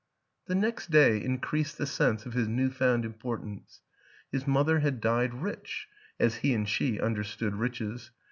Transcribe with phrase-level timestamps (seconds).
[0.47, 3.81] The next day increased the sense of his new found importance;
[4.31, 5.87] his mother had died rich,
[6.19, 8.09] as he and she understood riches.